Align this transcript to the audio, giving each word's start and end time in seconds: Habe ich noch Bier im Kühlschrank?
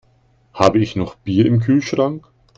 Habe 0.55 0.79
ich 0.79 0.95
noch 0.95 1.13
Bier 1.13 1.45
im 1.45 1.59
Kühlschrank? 1.59 2.27